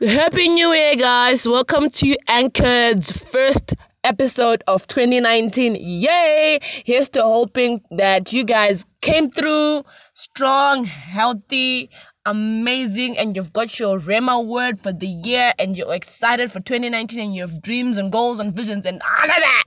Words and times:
Happy 0.00 0.48
New 0.48 0.72
Year, 0.72 0.96
guys! 0.96 1.46
Welcome 1.46 1.90
to 1.90 2.16
Anchored's 2.26 3.10
first 3.10 3.74
episode 4.02 4.64
of 4.66 4.86
2019. 4.86 5.76
Yay! 5.78 6.58
Here's 6.86 7.10
to 7.10 7.22
hoping 7.22 7.82
that 7.90 8.32
you 8.32 8.44
guys 8.44 8.86
came 9.02 9.30
through 9.30 9.84
strong, 10.14 10.84
healthy, 10.84 11.90
amazing, 12.24 13.18
and 13.18 13.36
you've 13.36 13.52
got 13.52 13.78
your 13.78 13.98
rhema 13.98 14.42
word 14.42 14.80
for 14.80 14.90
the 14.90 15.06
year, 15.06 15.52
and 15.58 15.76
you're 15.76 15.92
excited 15.92 16.50
for 16.50 16.60
2019, 16.60 17.20
and 17.20 17.36
you 17.36 17.42
have 17.42 17.60
dreams 17.60 17.98
and 17.98 18.10
goals 18.10 18.40
and 18.40 18.54
visions 18.54 18.86
and 18.86 19.02
all 19.02 19.24
of 19.24 19.36
that. 19.36 19.64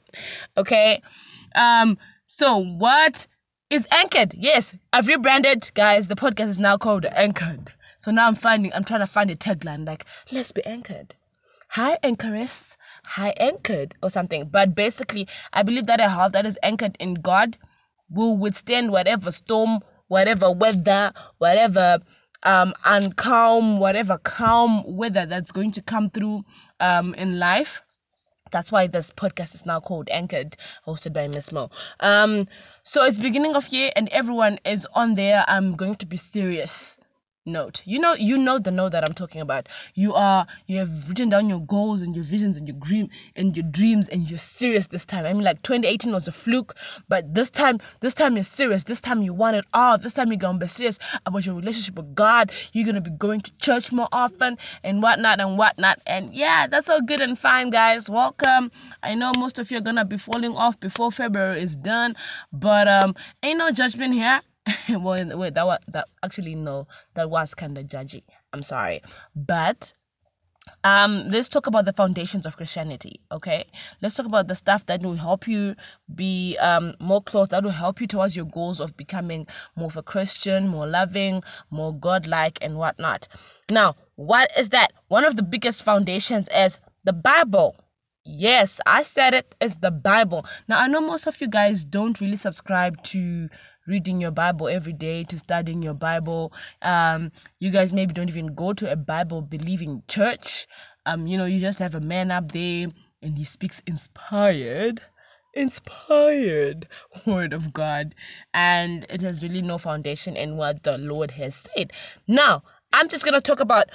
Okay. 0.57 1.00
Um. 1.54 1.95
So 2.25 2.57
what 2.57 3.27
is 3.70 3.88
Anchored? 3.91 4.34
Yes, 4.36 4.73
I've 4.93 5.07
rebranded, 5.07 5.70
guys. 5.75 6.07
The 6.07 6.15
podcast 6.15 6.47
is 6.47 6.57
now 6.57 6.77
called 6.77 7.05
Anchored. 7.05 7.71
So 8.04 8.12
now 8.12 8.28
I'm 8.28 8.36
finding, 8.36 8.74
I'm 8.74 8.84
trying 8.84 9.00
to 9.00 9.08
find 9.08 9.32
a 9.32 9.36
tagline 9.38 9.88
like, 9.88 10.04
let's 10.30 10.52
be 10.52 10.62
anchored. 10.66 11.16
Hi, 11.70 11.98
anchorists. 12.04 12.78
Hi, 13.06 13.30
anchored 13.38 13.96
or 14.04 14.10
something. 14.10 14.50
But 14.50 14.75
basically, 14.75 15.25
I 15.54 15.64
believe 15.64 15.86
that 15.86 16.02
a 16.02 16.10
heart 16.10 16.34
that 16.34 16.46
is 16.46 16.60
anchored 16.64 16.97
in 17.00 17.14
God 17.14 17.58
will 18.10 18.36
withstand 18.36 18.92
whatever 18.92 19.32
storm, 19.32 19.80
whatever 20.10 20.52
weather, 20.52 21.14
whatever 21.38 22.00
um 22.44 22.74
uncalm, 22.84 23.80
whatever 23.80 24.18
calm 24.18 24.83
weather 24.86 25.25
that's 25.25 25.54
going 25.54 25.72
to 25.72 25.82
come 25.82 26.10
through 26.10 26.44
um 26.82 27.14
in 27.14 27.39
life. 27.39 27.83
That's 28.52 28.70
why 28.70 28.88
this 28.88 29.11
podcast 29.11 29.56
is 29.56 29.66
now 29.66 29.80
called 29.80 30.10
Anchored, 30.10 30.58
hosted 30.86 31.14
by 31.14 31.30
Miss 31.30 31.54
Mo. 31.54 31.70
Um, 32.02 32.50
so 32.83 33.06
it's 33.06 33.17
beginning 33.17 33.56
of 33.56 33.70
year 33.70 33.94
and 33.95 34.09
everyone 34.09 34.59
is 34.66 34.86
on 34.94 35.16
there. 35.16 35.45
I'm 35.47 35.78
going 35.78 35.95
to 35.95 36.06
be 36.06 36.17
serious 36.17 36.97
note. 37.45 37.81
You 37.86 38.00
know, 38.00 38.14
you 38.14 38.38
know 38.38 38.59
the 38.59 38.72
note 38.72 38.89
that 38.89 39.03
I'm 39.03 39.14
talking 39.14 39.42
about. 39.42 39.67
You 39.95 40.14
are 40.14 40.47
you 40.67 40.78
have 40.78 41.09
written 41.09 41.30
down 41.30 41.50
your 41.50 41.61
goals 41.61 42.02
and 42.02 42.16
your 42.16 42.23
visions 42.23 42.58
and 42.58 42.67
your 42.67 42.78
dream 42.78 43.09
and 43.36 43.55
your 43.55 43.66
dreams 43.66 44.08
and 44.09 44.30
you're 44.30 44.39
serious 44.39 44.88
this 44.88 45.05
time. 45.05 45.25
I 45.25 45.33
mean 45.33 45.44
like 45.44 45.61
2018 45.64 46.11
was 46.11 46.27
a 46.27 46.31
fluke, 46.31 46.75
but 47.09 47.33
this 47.33 47.49
time 47.49 47.80
this 47.99 48.14
time 48.14 48.36
you're 48.36 48.44
serious. 48.44 48.86
This 48.86 49.02
time 49.02 49.21
you 49.21 49.33
want 49.33 49.55
it 49.55 49.66
all. 49.73 49.97
This 49.97 50.14
time 50.14 50.30
you're 50.30 50.38
gonna 50.38 50.58
be 50.58 50.67
serious 50.67 50.99
about 51.25 51.45
your 51.45 51.55
relationship 51.55 51.95
with 51.95 52.16
God. 52.16 52.52
You're 52.73 52.86
gonna 52.86 53.02
be 53.02 53.11
going 53.11 53.41
to 53.41 53.52
church 53.58 53.91
more 53.91 54.09
often 54.11 54.58
and 54.83 55.02
whatnot 55.02 55.39
and 55.39 55.58
whatnot. 55.58 55.99
And 56.05 56.33
yeah, 56.33 56.67
that's 56.67 56.89
all 56.89 57.02
good 57.02 57.21
and 57.21 57.38
fine, 57.38 57.69
guys. 57.69 58.09
Welcome. 58.09 58.71
I 59.02 59.16
know 59.16 59.33
most 59.33 59.59
of 59.59 59.69
you 59.71 59.77
are 59.77 59.81
gonna 59.81 60.05
be 60.05 60.17
falling 60.17 60.55
off 60.55 60.80
before 60.80 61.11
February 61.11 61.61
is 61.61 61.75
done, 61.75 62.16
but 62.52 62.88
um 62.88 63.16
ain't 63.41 63.59
no 63.59 63.71
judgment 63.71 64.14
here. 64.14 64.41
well, 64.89 65.38
wait, 65.38 65.53
that 65.56 65.66
was 65.66 65.80
that 65.89 66.08
actually 66.23 66.56
no, 66.56 66.88
that 67.16 67.30
was 67.30 67.53
kind 67.53 67.78
of 67.78 67.86
judgy. 67.86 68.23
I'm 68.53 68.64
sorry, 68.64 69.02
but 69.36 69.94
um 70.86 71.28
let's 71.30 71.50
talk 71.50 71.67
about 71.67 71.83
the 71.83 71.92
foundations 71.92 72.45
of 72.45 72.55
christianity 72.55 73.20
okay? 73.31 73.66
Let's 74.02 74.16
talk 74.16 74.25
about 74.25 74.47
the 74.47 74.55
stuff 74.55 74.86
that 74.86 75.02
will 75.02 75.16
help 75.16 75.47
you 75.47 75.75
be 76.16 76.58
um 76.58 76.95
more 77.00 77.22
close 77.22 77.50
that 77.50 77.64
will 77.64 77.72
help 77.72 78.00
you 78.00 78.08
towards 78.08 78.36
your 78.36 78.45
goals 78.45 78.80
of 78.80 78.95
becoming 78.95 79.45
more 79.75 79.88
of 79.88 79.97
a 79.97 80.03
christian 80.03 80.67
more 80.70 80.88
loving 80.88 81.44
more 81.70 81.94
godlike 81.94 82.59
and 82.61 82.77
whatnot. 82.77 83.27
Now 83.70 83.95
what 84.16 84.52
is 84.58 84.70
that? 84.70 84.94
One 85.09 85.25
of 85.25 85.36
the 85.36 85.44
biggest 85.44 85.83
foundations 85.83 86.48
is 86.55 86.80
the 87.03 87.14
bible. 87.14 87.75
Yes 88.23 88.80
i 88.86 89.03
said 89.03 89.33
it 89.33 89.55
is 89.59 89.75
the 89.77 89.92
bible. 89.92 90.45
Now 90.70 90.80
i 90.80 90.88
know 90.88 91.02
most 91.02 91.27
of 91.27 91.42
you 91.42 91.50
guys 91.50 91.83
don't 91.83 92.22
really 92.22 92.38
subscribe 92.38 93.03
to 93.05 93.50
reading 93.88 94.22
your 94.22 94.31
Bible 94.31 94.67
every 94.67 94.94
day, 94.94 95.23
to 95.26 95.38
studying 95.38 95.81
your 95.81 95.94
Bible. 95.94 96.53
Um, 96.81 97.31
you 97.59 97.72
guys 97.72 97.94
maybe 97.94 98.14
don't 98.14 98.30
even 98.30 98.53
go 98.56 98.73
to 98.73 98.92
a 98.92 98.95
Bible 98.95 99.42
believing 99.42 100.03
church. 100.08 100.67
Um, 101.06 101.28
you 101.28 101.38
know, 101.38 101.45
you 101.45 101.59
just 101.59 101.80
have 101.80 101.95
a 101.95 102.00
man 102.00 102.31
up 102.31 102.52
there 102.52 102.88
and 103.22 103.38
he 103.38 103.44
speaks 103.44 103.81
inspired 103.88 105.02
inspired 105.54 106.88
word 107.26 107.54
of 107.54 107.73
God 107.73 108.16
and 108.54 109.05
it 109.10 109.22
has 109.22 109.43
really 109.43 109.61
no 109.61 109.77
foundation 109.77 110.36
in 110.36 110.58
what 110.58 110.83
the 110.83 110.98
Lord 110.98 111.32
has 111.32 111.67
said. 111.76 111.93
Now, 112.27 112.64
I'm 112.92 113.10
just 113.10 113.23
going 113.23 113.36
to 113.36 113.42
talk 113.42 113.60
about 113.60 113.89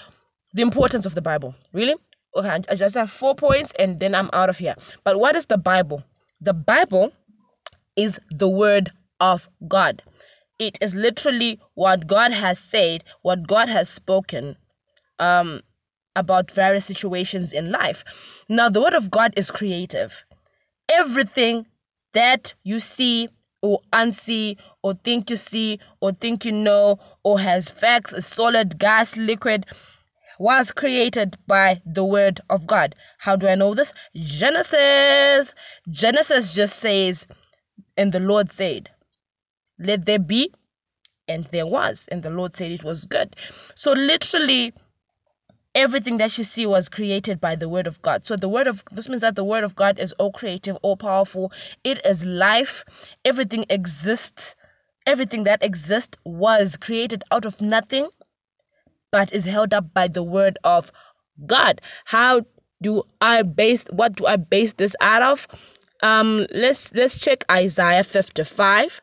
the 0.55 0.63
importance 0.63 1.07
of 1.07 1.15
the 1.15 1.23
Bible. 1.23 1.55
Really? 1.73 1.97
Okay, 2.37 2.61
I 2.71 2.75
just 2.75 2.95
have 2.95 3.11
four 3.11 3.35
points 3.35 3.73
and 3.79 3.99
then 4.01 4.15
I'm 4.15 4.31
out 4.33 4.51
of 4.51 4.59
here. 4.59 4.75
But 5.05 5.19
what 5.19 5.35
is 5.35 5.47
the 5.47 5.59
Bible? 5.59 6.03
The 6.41 6.53
Bible 6.55 7.13
is 7.97 8.21
the 8.31 8.49
word 8.49 8.93
of 9.21 9.49
God. 9.67 10.03
It 10.59 10.79
is 10.81 10.95
literally 10.95 11.61
what 11.75 12.07
God 12.07 12.33
has 12.33 12.59
said, 12.59 13.05
what 13.23 13.47
God 13.47 13.69
has 13.69 13.89
spoken 13.89 14.57
um, 15.19 15.63
about 16.17 16.51
various 16.51 16.87
situations 16.87 17.53
in 17.53 17.71
life. 17.71 18.05
Now, 18.49 18.69
the 18.69 18.81
Word 18.81 18.95
of 18.95 19.11
God 19.11 19.33
is 19.37 19.51
creative. 19.51 20.25
Everything 20.89 21.67
that 22.13 22.55
you 22.65 22.81
see 22.81 23.29
or 23.63 23.81
unsee 23.93 24.57
or 24.83 24.95
think 24.95 25.31
you 25.31 25.37
see 25.37 25.79
or 26.01 26.13
think 26.13 26.45
you 26.45 26.53
know 26.53 26.99
or 27.23 27.39
has 27.39 27.69
facts, 27.69 28.13
a 28.13 28.23
solid, 28.23 28.79
gas, 28.79 29.17
liquid, 29.17 29.67
was 30.39 30.71
created 30.71 31.37
by 31.47 31.81
the 31.85 32.05
word 32.05 32.41
of 32.49 32.67
God. 32.67 32.95
How 33.19 33.35
do 33.37 33.49
I 33.49 33.57
know 33.57 33.75
this? 33.75 33.93
Genesis. 34.15 35.53
Genesis 35.91 36.55
just 36.55 36.79
says, 36.79 37.27
and 37.97 38.13
the 38.13 38.21
Lord 38.21 38.53
said 38.53 38.89
let 39.79 40.07
there 40.07 40.19
be 40.19 40.53
and 41.29 41.45
there 41.47 41.67
was 41.67 42.09
and 42.11 42.23
the 42.23 42.31
lord 42.31 42.55
said 42.55 42.71
it 42.71 42.85
was 42.85 43.05
good. 43.05 43.37
So 43.75 43.93
literally 43.93 44.73
everything 45.75 46.17
that 46.17 46.37
you 46.39 46.45
see 46.45 46.67
was 46.67 46.89
created 46.89 47.41
by 47.41 47.55
the 47.55 47.69
word 47.69 47.87
of 47.87 48.01
god. 48.03 48.27
So 48.27 48.37
the 48.37 48.49
word 48.49 48.67
of 48.67 48.83
this 48.91 49.09
means 49.09 49.21
that 49.21 49.37
the 49.37 49.45
word 49.45 49.65
of 49.65 49.77
god 49.77 49.99
is 49.99 50.13
all 50.13 50.33
creative 50.33 50.77
all 50.83 50.97
powerful. 50.97 51.53
It 51.85 52.05
is 52.05 52.25
life. 52.25 52.85
Everything 53.25 53.65
exists. 53.71 54.57
Everything 55.07 55.45
that 55.45 55.63
exists 55.63 56.19
was 56.25 56.77
created 56.77 57.23
out 57.31 57.45
of 57.45 57.61
nothing 57.61 58.09
but 59.11 59.33
is 59.33 59.45
held 59.45 59.73
up 59.73 59.95
by 59.95 60.09
the 60.09 60.23
word 60.23 60.59
of 60.65 60.91
god. 61.47 61.81
How 62.05 62.43
do 62.81 63.03
i 63.21 63.43
base 63.43 63.85
what 63.91 64.17
do 64.17 64.27
i 64.27 64.37
base 64.37 64.73
this 64.75 64.95
out 65.01 65.23
of? 65.23 65.47
Um 66.03 66.47
let's 66.53 66.93
let's 66.95 67.21
check 67.21 67.45
isaiah 67.51 68.05
55 68.05 69.01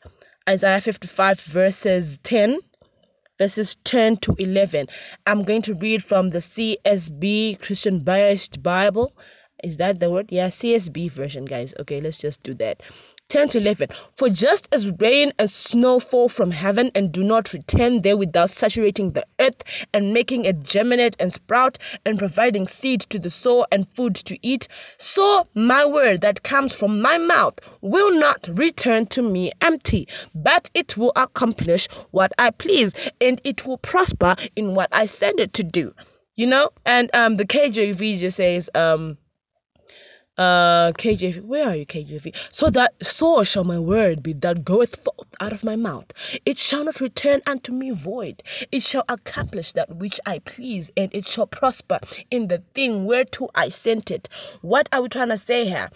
Isaiah 0.47 0.79
55, 0.79 1.39
verses 1.41 2.19
10, 2.21 2.59
verses 3.39 3.75
10 3.83 4.17
to 4.17 4.35
11. 4.37 4.85
I'm 5.25 5.43
going 5.43 5.63
to 5.63 5.73
read 5.73 6.03
from 6.03 6.29
the 6.29 6.37
CSB 6.37 7.59
Christian 7.63 8.03
Biased 8.03 8.61
Bible. 8.61 9.11
Is 9.63 9.77
that 9.77 9.99
the 9.99 10.11
word? 10.11 10.27
Yeah, 10.29 10.49
CSB 10.49 11.09
version, 11.11 11.45
guys. 11.45 11.73
Okay, 11.79 11.99
let's 11.99 12.19
just 12.19 12.43
do 12.43 12.53
that. 12.55 12.83
10 13.29 13.49
to 13.49 13.57
11. 13.57 13.89
For 14.15 14.29
just 14.29 14.67
as 14.71 14.91
rain 14.99 15.33
and 15.39 15.49
snow 15.49 15.99
fall 15.99 16.29
from 16.29 16.51
heaven 16.51 16.91
and 16.93 17.11
do 17.11 17.23
not 17.23 17.53
return 17.53 18.01
there 18.01 18.15
without 18.15 18.49
saturating 18.51 19.11
the 19.11 19.25
earth 19.39 19.63
and 19.93 20.13
making 20.13 20.45
it 20.45 20.63
germinate 20.63 21.15
and 21.19 21.33
sprout 21.33 21.77
and 22.05 22.19
providing 22.19 22.67
seed 22.67 23.01
to 23.01 23.17
the 23.19 23.29
sower 23.29 23.65
and 23.71 23.87
food 23.89 24.15
to 24.15 24.37
eat, 24.45 24.67
so 24.97 25.47
my 25.53 25.83
word 25.85 26.21
that 26.21 26.43
comes 26.43 26.71
from 26.73 27.01
my 27.01 27.17
mouth 27.17 27.59
will 27.81 28.11
not 28.11 28.47
return 28.53 29.05
to 29.07 29.21
me 29.21 29.51
empty, 29.61 30.07
but 30.35 30.69
it 30.73 30.95
will 30.95 31.11
accomplish 31.15 31.87
what 32.11 32.31
I 32.37 32.51
please 32.51 32.93
and 33.19 33.41
it 33.43 33.65
will 33.65 33.77
prosper 33.77 34.35
in 34.55 34.75
what 34.75 34.89
I 34.91 35.07
send 35.07 35.39
it 35.39 35.53
to 35.53 35.63
do. 35.63 35.93
You 36.35 36.47
know? 36.47 36.69
And 36.85 37.09
um 37.15 37.37
the 37.37 37.45
KJV 37.45 38.19
just 38.19 38.37
says 38.37 38.69
um 38.75 39.17
uh 40.37 40.91
KJV, 40.93 41.41
where 41.43 41.69
are 41.69 41.75
you, 41.75 41.85
KJV? 41.85 42.35
So 42.51 42.69
that 42.71 42.93
so 43.01 43.43
shall 43.43 43.63
my 43.63 43.79
word 43.79 44.21
be 44.23 44.33
that 44.33 44.65
goeth 44.65 44.97
forth 45.03 45.27
out 45.39 45.53
of 45.53 45.63
my 45.63 45.75
mouth. 45.75 46.11
It 46.45 46.57
shall 46.57 46.83
not 46.83 46.99
return 47.01 47.41
unto 47.47 47.71
me 47.71 47.91
void. 47.91 48.43
It 48.71 48.83
shall 48.83 49.05
accomplish 49.09 49.71
that 49.73 49.95
which 49.95 50.19
I 50.25 50.39
please, 50.39 50.91
and 50.97 51.09
it 51.13 51.27
shall 51.27 51.47
prosper 51.47 51.99
in 52.31 52.47
the 52.47 52.63
thing 52.73 53.05
whereto 53.05 53.49
I 53.55 53.69
sent 53.69 54.11
it. 54.11 54.27
What 54.61 54.89
are 54.91 55.01
we 55.01 55.09
trying 55.09 55.29
to 55.29 55.37
say 55.37 55.65
here? 55.65 55.89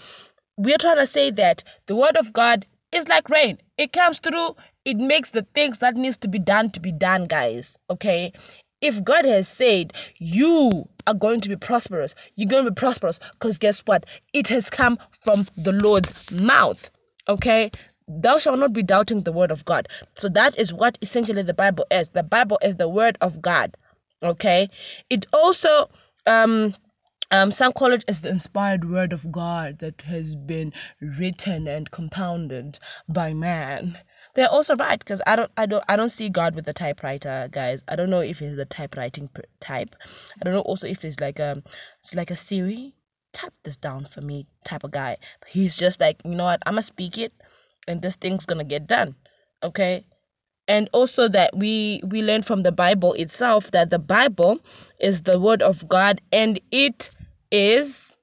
We're 0.58 0.78
trying 0.78 0.98
to 1.00 1.08
say 1.08 1.32
that 1.32 1.64
the 1.88 1.96
word 1.96 2.18
of 2.18 2.34
God 2.34 2.66
is 2.92 3.08
like 3.08 3.30
rain. 3.30 3.58
It 3.78 3.94
comes 3.94 4.20
through, 4.20 4.56
it 4.86 4.98
makes 4.98 5.32
the 5.32 5.46
things 5.54 5.80
that 5.80 5.96
needs 5.96 6.18
to 6.18 6.28
be 6.28 6.40
done 6.40 6.70
to 6.72 6.80
be 6.80 6.92
done, 6.92 7.26
guys. 7.28 7.78
Okay? 7.90 8.34
If 8.82 9.04
God 9.04 9.26
has 9.26 9.48
said 9.48 9.94
you 10.18 10.88
are 11.06 11.14
going 11.14 11.42
to 11.42 11.50
be 11.50 11.56
prosperous, 11.56 12.16
you're 12.36 12.50
going 12.50 12.66
to 12.66 12.72
be 12.72 12.76
prosperous 12.76 13.20
because 13.34 13.58
guess 13.58 13.80
what? 13.82 14.06
It 14.34 14.48
has 14.50 14.70
come 14.70 14.98
from 15.12 15.46
the 15.58 15.72
Lord's 15.72 16.32
mouth. 16.32 16.90
Okay? 17.28 17.72
Thou 18.08 18.40
shalt 18.40 18.60
not 18.60 18.74
be 18.74 18.84
doubting 18.84 19.22
the 19.22 19.32
word 19.32 19.52
of 19.52 19.66
God. 19.66 19.88
So 20.16 20.30
that 20.30 20.58
is 20.58 20.74
what 20.74 20.98
essentially 21.02 21.44
the 21.44 21.54
Bible 21.54 21.86
is. 21.92 22.10
The 22.10 22.24
Bible 22.24 22.60
is 22.62 22.78
the 22.78 22.90
word 22.90 23.18
of 23.22 23.42
God. 23.42 23.76
Okay? 24.24 24.70
It 25.10 25.26
also 25.34 25.90
um 26.26 26.74
um, 27.32 27.52
some 27.52 27.74
call 27.74 27.92
it 27.94 28.04
as 28.08 28.22
the 28.22 28.30
inspired 28.30 28.90
word 28.90 29.14
of 29.14 29.32
God 29.32 29.80
that 29.80 30.02
has 30.04 30.36
been 30.36 30.74
written 31.00 31.68
and 31.68 31.92
compounded 31.92 32.80
by 33.08 33.34
man. 33.36 34.00
They're 34.36 34.50
also 34.50 34.76
right 34.76 35.00
because 35.00 35.22
I 35.28 35.36
don't 35.36 35.52
I 35.58 35.66
don't 35.66 35.84
I 35.90 35.96
don't 35.96 36.10
see 36.10 36.30
God 36.30 36.56
with 36.56 36.66
the 36.66 36.74
typewriter, 36.74 37.50
guys. 37.52 37.84
I 37.88 37.96
don't 37.96 38.10
know 38.10 38.22
if 38.22 38.40
he's 38.40 38.56
the 38.56 38.66
typewriting 38.66 39.30
type. 39.60 39.96
I 40.40 40.44
don't 40.44 40.54
know 40.54 40.62
also 40.62 40.88
if 40.88 41.02
he's 41.02 41.20
like 41.20 41.40
um, 41.40 41.64
a 41.66 41.72
it's 42.02 42.16
like 42.16 42.32
a 42.32 42.36
Siri 42.36 42.94
type 43.34 43.54
this 43.64 43.78
down 43.78 44.06
for 44.06 44.22
me 44.22 44.46
type 44.64 44.84
of 44.84 44.92
guy. 44.92 45.18
He's 45.48 45.78
just 45.78 46.00
like 46.00 46.22
you 46.24 46.36
know 46.36 46.46
what 46.46 46.62
I'm 46.66 46.74
gonna 46.74 46.84
speak 46.84 47.18
it, 47.18 47.34
and 47.88 48.02
this 48.02 48.16
thing's 48.16 48.46
gonna 48.46 48.64
get 48.64 48.88
done. 48.88 49.16
Okay, 49.64 50.06
and 50.70 50.90
also 50.94 51.28
that 51.28 51.56
we 51.58 52.02
we 52.06 52.22
learn 52.22 52.44
from 52.44 52.64
the 52.64 52.72
bible 52.72 53.14
itself 53.14 53.72
that 53.72 53.90
the 53.90 54.00
bible 54.00 54.60
is 55.00 55.24
the 55.24 55.40
word 55.40 55.62
of 55.62 55.88
god 55.90 56.22
and 56.32 56.62
it 56.72 57.10
is 57.52 58.16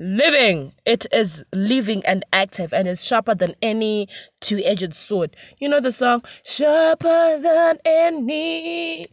living. 0.00 0.72
It 0.86 1.06
is 1.12 1.44
living 1.52 2.02
and 2.06 2.24
active 2.32 2.72
and 2.72 2.88
is 2.88 3.04
sharper 3.04 3.34
than 3.34 3.54
any 3.62 4.08
two-edged 4.40 4.94
sword. 4.94 5.36
You 5.58 5.68
know 5.68 5.80
the 5.80 5.92
song? 5.92 6.24
Sharper 6.42 7.38
than 7.38 7.78
any 7.84 9.04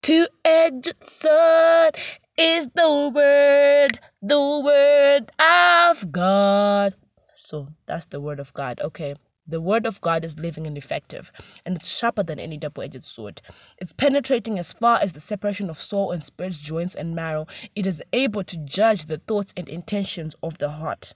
two-edged 0.00 0.94
sword 1.02 1.96
is 2.38 2.68
the 2.68 3.12
word 3.14 4.00
the 4.22 4.62
word 4.64 5.30
of 5.38 6.12
god. 6.12 6.94
So 7.34 7.68
that's 7.86 8.06
the 8.06 8.20
word 8.20 8.38
of 8.40 8.54
god. 8.54 8.80
Okay 8.80 9.16
the 9.46 9.60
word 9.60 9.86
of 9.86 10.00
God 10.00 10.24
is 10.24 10.38
living 10.38 10.66
and 10.66 10.78
effective, 10.78 11.32
and 11.66 11.76
it's 11.76 11.88
sharper 11.88 12.22
than 12.22 12.38
any 12.38 12.56
double 12.56 12.82
edged 12.82 13.04
sword. 13.04 13.42
It's 13.78 13.92
penetrating 13.92 14.58
as 14.58 14.72
far 14.72 14.98
as 15.00 15.12
the 15.12 15.20
separation 15.20 15.68
of 15.68 15.78
soul 15.78 16.12
and 16.12 16.22
spirit, 16.22 16.52
joints 16.52 16.94
and 16.94 17.14
marrow. 17.14 17.46
It 17.74 17.86
is 17.86 18.02
able 18.12 18.44
to 18.44 18.56
judge 18.58 19.06
the 19.06 19.18
thoughts 19.18 19.52
and 19.56 19.68
intentions 19.68 20.36
of 20.42 20.58
the 20.58 20.70
heart. 20.70 21.14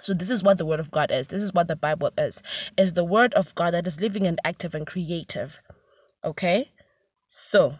So 0.00 0.14
this 0.14 0.30
is 0.30 0.42
what 0.42 0.58
the 0.58 0.66
word 0.66 0.80
of 0.80 0.90
God 0.90 1.10
is. 1.10 1.28
This 1.28 1.42
is 1.42 1.52
what 1.52 1.68
the 1.68 1.76
Bible 1.76 2.10
is. 2.16 2.42
Is 2.76 2.92
the 2.94 3.04
word 3.04 3.34
of 3.34 3.54
God 3.54 3.74
that 3.74 3.86
is 3.86 4.00
living 4.00 4.26
and 4.26 4.38
active 4.44 4.74
and 4.74 4.86
creative. 4.86 5.60
Okay? 6.24 6.70
So, 7.28 7.78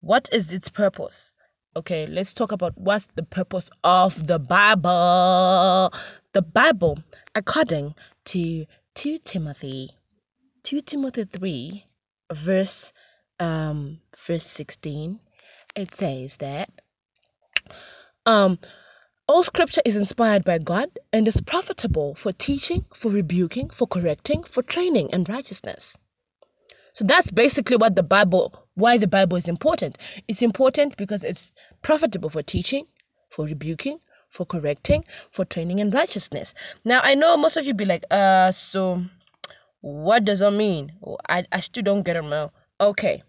what 0.00 0.28
is 0.32 0.52
its 0.52 0.68
purpose? 0.68 1.32
Okay, 1.76 2.06
let's 2.06 2.32
talk 2.32 2.52
about 2.52 2.76
what's 2.76 3.06
the 3.14 3.22
purpose 3.22 3.70
of 3.84 4.26
the 4.26 4.38
Bible. 4.38 5.92
The 6.38 6.42
Bible, 6.42 7.02
according 7.34 7.96
to 8.26 8.64
2 8.94 9.18
Timothy 9.24 9.90
2 10.62 10.80
Timothy 10.82 11.24
3 11.24 11.84
verse 12.32 12.92
um 13.40 14.00
verse 14.16 14.46
16 14.46 15.18
it 15.74 15.92
says 15.92 16.36
that 16.36 16.70
um 18.24 18.60
all 19.26 19.42
scripture 19.42 19.82
is 19.84 19.96
inspired 19.96 20.44
by 20.44 20.58
God 20.58 20.96
and 21.12 21.26
is 21.26 21.40
profitable 21.40 22.14
for 22.14 22.30
teaching, 22.30 22.84
for 22.94 23.10
rebuking, 23.10 23.68
for 23.70 23.88
correcting, 23.88 24.44
for 24.44 24.62
training 24.62 25.12
and 25.12 25.28
righteousness. 25.28 25.98
So 26.92 27.04
that's 27.04 27.32
basically 27.32 27.78
what 27.78 27.96
the 27.96 28.04
Bible 28.04 28.54
why 28.74 28.96
the 28.96 29.08
Bible 29.08 29.36
is 29.36 29.48
important. 29.48 29.98
It's 30.28 30.42
important 30.42 30.96
because 30.96 31.24
it's 31.24 31.52
profitable 31.82 32.30
for 32.30 32.44
teaching, 32.44 32.86
for 33.28 33.44
rebuking, 33.44 33.98
for 34.28 34.44
correcting, 34.46 35.04
for 35.30 35.44
training 35.44 35.78
in 35.78 35.90
righteousness. 35.90 36.54
Now, 36.84 37.00
I 37.02 37.14
know 37.14 37.36
most 37.36 37.56
of 37.56 37.66
you 37.66 37.74
be 37.74 37.84
like, 37.84 38.04
uh, 38.10 38.50
so 38.52 39.02
what 39.80 40.24
does 40.24 40.40
that 40.40 40.52
mean? 40.52 40.92
I, 41.28 41.44
I 41.52 41.60
still 41.60 41.82
don't 41.82 42.02
get 42.02 42.16
it 42.16 42.24
now. 42.24 42.50
Okay. 42.80 43.22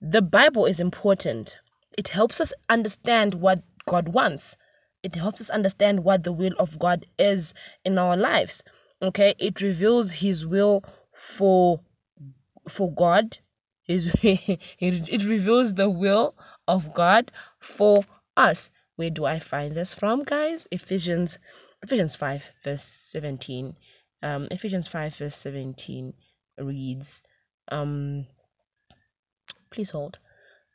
The 0.00 0.22
Bible 0.22 0.66
is 0.66 0.80
important. 0.80 1.58
It 1.96 2.08
helps 2.08 2.40
us 2.40 2.52
understand 2.68 3.34
what 3.34 3.62
God 3.86 4.08
wants. 4.08 4.56
It 5.02 5.14
helps 5.14 5.40
us 5.40 5.50
understand 5.50 6.04
what 6.04 6.24
the 6.24 6.32
will 6.32 6.54
of 6.58 6.78
God 6.78 7.06
is 7.18 7.54
in 7.84 7.98
our 7.98 8.16
lives. 8.16 8.62
Okay? 9.00 9.34
It 9.38 9.60
reveals 9.60 10.12
his 10.12 10.44
will 10.44 10.84
for 11.12 11.80
for 12.68 12.92
God. 12.92 13.38
His 13.86 14.14
it, 14.22 14.58
it 14.80 15.24
reveals 15.24 15.74
the 15.74 15.90
will 15.90 16.34
of 16.66 16.94
God 16.94 17.30
for 17.58 18.04
us. 18.36 18.70
Where 18.96 19.10
do 19.10 19.24
I 19.24 19.40
find 19.40 19.74
this 19.74 19.92
from, 19.92 20.22
guys? 20.22 20.68
Ephesians 20.70 21.38
Ephesians 21.82 22.14
5 22.14 22.44
verse 22.62 22.82
17. 22.82 23.76
Um 24.22 24.46
Ephesians 24.50 24.86
5 24.86 25.16
verse 25.16 25.34
17 25.34 26.14
reads 26.58 27.22
um 27.68 28.26
please 29.70 29.90
hold. 29.90 30.18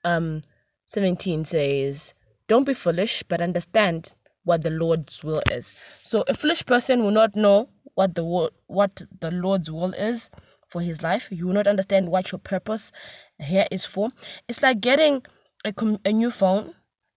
Um 0.04 0.44
17 0.88 1.46
says, 1.46 2.14
"Don't 2.48 2.66
be 2.66 2.74
foolish, 2.74 3.24
but 3.24 3.42
understand 3.42 4.16
what 4.44 4.64
the 4.64 4.70
Lord's 4.70 5.24
will 5.24 5.42
is." 5.50 5.74
So 6.04 6.26
a 6.28 6.34
foolish 6.34 6.66
person 6.66 7.04
will 7.04 7.12
not 7.12 7.38
know 7.38 7.70
what 7.96 8.16
the 8.16 8.52
what 8.68 9.02
the 9.22 9.32
Lord's 9.32 9.72
will 9.72 9.94
is 9.94 10.30
for 10.68 10.82
his 10.82 11.02
life. 11.02 11.30
You 11.32 11.48
will 11.48 11.54
not 11.54 11.68
understand 11.68 12.10
what 12.10 12.34
your 12.34 12.40
purpose 12.40 12.92
here 13.40 13.68
is 13.72 13.86
for. 13.86 14.10
It's 14.50 14.62
like 14.62 14.82
getting 14.82 15.26
a, 15.64 15.74
a 16.04 16.12
new 16.12 16.32
phone 16.32 16.76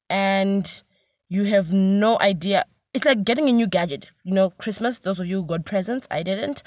and 0.09 0.83
you 1.33 1.45
have 1.45 1.73
no 1.73 2.19
idea. 2.21 2.63
It's 2.93 3.07
like 3.07 3.25
getting 3.25 3.49
a 3.49 3.53
new 3.53 3.67
gadget. 3.67 4.11
You 4.23 4.35
know 4.35 4.51
christmas 4.51 4.99
those 4.99 5.19
of 5.19 5.27
you 5.27 5.41
who 5.41 5.47
got 5.47 5.65
presents 5.65 6.07
i 6.11 6.23
didn't. 6.23 6.63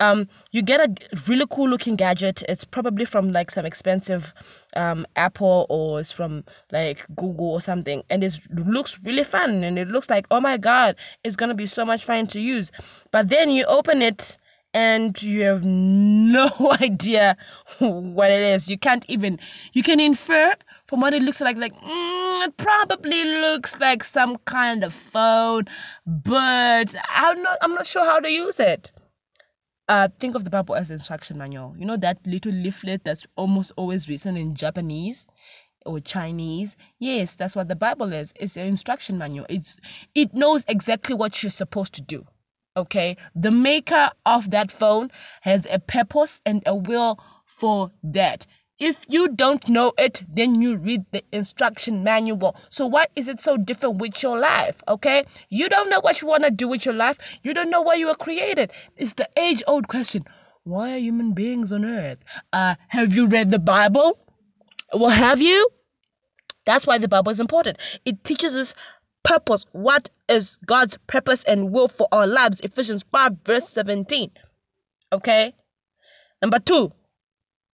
Um 0.00 0.28
you 0.50 0.60
get 0.60 0.80
a 0.80 1.18
really 1.28 1.46
cool 1.48 1.68
looking 1.68 1.94
gadget. 1.94 2.42
It's 2.48 2.64
probably 2.64 3.04
from 3.04 3.30
like 3.30 3.52
some 3.52 3.64
expensive 3.64 4.34
um 4.74 5.06
apple 5.14 5.66
or 5.68 6.00
it's 6.00 6.10
from 6.10 6.42
like 6.72 7.06
google 7.14 7.52
or 7.52 7.60
something. 7.60 8.02
And 8.10 8.24
it 8.24 8.40
looks 8.56 8.98
really 9.04 9.22
fun 9.22 9.62
and 9.62 9.78
it 9.78 9.86
looks 9.86 10.10
like 10.10 10.26
oh 10.32 10.40
my 10.40 10.56
god 10.56 10.96
it's 11.22 11.36
gonna 11.36 11.54
be 11.54 11.66
so 11.66 11.84
much 11.84 12.04
fun 12.04 12.26
to 12.28 12.40
use. 12.40 12.72
But 13.12 13.28
then 13.28 13.52
you 13.52 13.64
open 13.66 14.02
it 14.02 14.36
and 14.74 15.22
you 15.22 15.42
have 15.42 15.64
no 16.44 16.50
idea 16.80 17.36
what 17.78 18.32
it 18.32 18.42
is. 18.42 18.68
You 18.68 18.78
can't 18.78 19.04
even 19.08 19.38
you 19.74 19.84
can 19.84 20.00
infer 20.00 20.56
from 20.88 21.00
what 21.02 21.14
it 21.14 21.22
looks 21.22 21.40
like, 21.40 21.56
like 21.58 21.74
mm, 21.80 22.46
it 22.46 22.56
probably 22.56 23.24
looks 23.24 23.78
like 23.78 24.02
some 24.02 24.38
kind 24.46 24.82
of 24.82 24.94
phone, 24.94 25.64
but 26.06 26.94
I'm 27.08 27.42
not. 27.42 27.58
I'm 27.60 27.74
not 27.74 27.86
sure 27.86 28.04
how 28.04 28.18
to 28.20 28.30
use 28.30 28.58
it. 28.58 28.90
Uh, 29.88 30.08
think 30.18 30.34
of 30.34 30.44
the 30.44 30.50
Bible 30.50 30.74
as 30.74 30.90
instruction 30.90 31.38
manual. 31.38 31.74
You 31.78 31.86
know 31.86 31.96
that 31.98 32.26
little 32.26 32.52
leaflet 32.52 33.04
that's 33.04 33.26
almost 33.36 33.72
always 33.76 34.08
written 34.08 34.36
in 34.36 34.54
Japanese 34.54 35.26
or 35.86 36.00
Chinese. 36.00 36.76
Yes, 36.98 37.36
that's 37.36 37.56
what 37.56 37.68
the 37.68 37.76
Bible 37.76 38.12
is. 38.12 38.32
It's 38.36 38.56
an 38.56 38.66
instruction 38.66 39.18
manual. 39.18 39.46
It's 39.48 39.80
it 40.14 40.34
knows 40.34 40.64
exactly 40.68 41.14
what 41.14 41.42
you're 41.42 41.50
supposed 41.50 41.92
to 41.94 42.02
do. 42.02 42.26
Okay, 42.76 43.16
the 43.34 43.50
maker 43.50 44.10
of 44.24 44.50
that 44.52 44.70
phone 44.70 45.10
has 45.42 45.66
a 45.70 45.78
purpose 45.78 46.40
and 46.46 46.62
a 46.64 46.74
will 46.74 47.18
for 47.44 47.90
that. 48.02 48.46
If 48.78 49.04
you 49.08 49.28
don't 49.28 49.68
know 49.68 49.92
it, 49.98 50.22
then 50.28 50.60
you 50.60 50.76
read 50.76 51.04
the 51.10 51.24
instruction 51.32 52.04
manual. 52.04 52.56
So, 52.70 52.86
what 52.86 53.10
is 53.16 53.28
it 53.28 53.40
so 53.40 53.56
different 53.56 53.96
with 53.96 54.22
your 54.22 54.38
life? 54.38 54.80
Okay, 54.86 55.24
you 55.48 55.68
don't 55.68 55.90
know 55.90 56.00
what 56.00 56.22
you 56.22 56.28
want 56.28 56.44
to 56.44 56.50
do 56.50 56.68
with 56.68 56.84
your 56.84 56.94
life, 56.94 57.18
you 57.42 57.52
don't 57.54 57.70
know 57.70 57.82
why 57.82 57.94
you 57.94 58.06
were 58.06 58.14
created. 58.14 58.72
It's 58.96 59.14
the 59.14 59.28
age 59.36 59.62
old 59.66 59.88
question 59.88 60.24
why 60.68 60.94
are 60.94 60.98
human 60.98 61.32
beings 61.32 61.72
on 61.72 61.84
earth? 61.84 62.18
Uh, 62.52 62.74
have 62.88 63.14
you 63.16 63.26
read 63.26 63.50
the 63.50 63.58
Bible? 63.58 64.18
Well, 64.92 65.10
have 65.10 65.40
you? 65.40 65.68
That's 66.66 66.86
why 66.86 66.98
the 66.98 67.08
Bible 67.08 67.32
is 67.32 67.40
important. 67.40 67.78
It 68.04 68.22
teaches 68.22 68.54
us 68.54 68.74
purpose. 69.22 69.64
What 69.72 70.10
is 70.28 70.58
God's 70.66 70.98
purpose 71.06 71.42
and 71.44 71.72
will 71.72 71.88
for 71.88 72.06
our 72.12 72.26
lives? 72.26 72.60
Ephesians 72.60 73.02
5, 73.10 73.32
verse 73.44 73.68
17. 73.68 74.30
Okay? 75.12 75.54
Number 76.42 76.58
two, 76.58 76.92